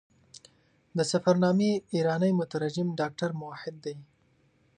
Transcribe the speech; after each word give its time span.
د 0.97 0.99
سفرنامې 1.11 1.71
ایرانی 1.93 2.31
مترجم 2.39 2.87
ډاکټر 2.99 3.29
موحد 3.41 3.75
دی. 3.85 3.95